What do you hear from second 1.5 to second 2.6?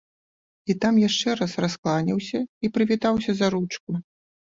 раскланяўся